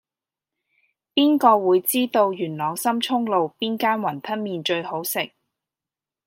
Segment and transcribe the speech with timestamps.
[1.13, 5.29] 邊個會知道元朗深涌路邊間雲吞麵最好食